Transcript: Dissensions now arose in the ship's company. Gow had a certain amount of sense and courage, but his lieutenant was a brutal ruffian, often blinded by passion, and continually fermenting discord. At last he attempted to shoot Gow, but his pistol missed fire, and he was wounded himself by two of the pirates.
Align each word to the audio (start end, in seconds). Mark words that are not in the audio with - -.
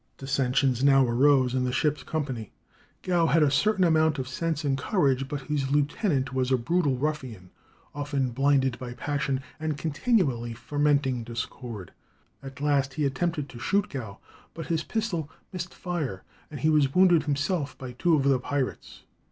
Dissensions 0.17 0.83
now 0.83 1.05
arose 1.05 1.53
in 1.53 1.63
the 1.63 1.71
ship's 1.71 2.01
company. 2.01 2.51
Gow 3.03 3.27
had 3.27 3.43
a 3.43 3.51
certain 3.51 3.83
amount 3.83 4.17
of 4.17 4.27
sense 4.27 4.63
and 4.63 4.75
courage, 4.75 5.27
but 5.27 5.41
his 5.41 5.69
lieutenant 5.69 6.33
was 6.33 6.51
a 6.51 6.57
brutal 6.57 6.97
ruffian, 6.97 7.51
often 7.93 8.31
blinded 8.31 8.79
by 8.79 8.93
passion, 8.95 9.41
and 9.59 9.77
continually 9.77 10.53
fermenting 10.55 11.23
discord. 11.23 11.91
At 12.41 12.59
last 12.61 12.95
he 12.95 13.05
attempted 13.05 13.47
to 13.49 13.59
shoot 13.59 13.89
Gow, 13.89 14.17
but 14.55 14.65
his 14.65 14.81
pistol 14.81 15.29
missed 15.53 15.71
fire, 15.75 16.23
and 16.49 16.61
he 16.61 16.69
was 16.71 16.95
wounded 16.95 17.25
himself 17.25 17.77
by 17.77 17.91
two 17.91 18.15
of 18.15 18.23
the 18.23 18.39
pirates. 18.39 19.03